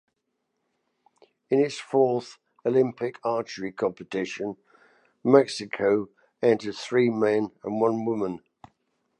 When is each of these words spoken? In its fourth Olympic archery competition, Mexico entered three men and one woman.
In 1.51 1.59
its 1.59 1.77
fourth 1.77 2.39
Olympic 2.65 3.19
archery 3.23 3.71
competition, 3.71 4.57
Mexico 5.23 6.09
entered 6.41 6.73
three 6.73 7.11
men 7.11 7.51
and 7.63 7.79
one 7.79 8.03
woman. 8.05 8.39